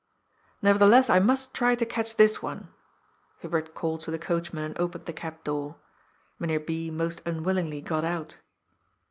[0.63, 2.69] "Nevertheless I must try to catch this one."
[3.41, 5.75] Hubert called to the coachman and opened the cab door.
[6.39, 6.89] Mynheer B.
[6.89, 8.37] most unwillingly got out.